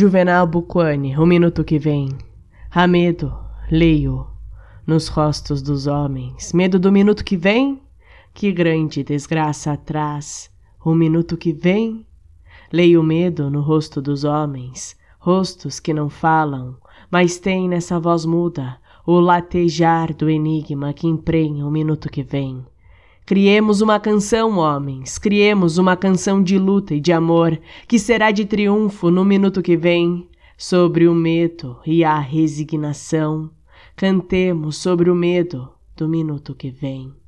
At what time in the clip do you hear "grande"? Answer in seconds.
8.50-9.04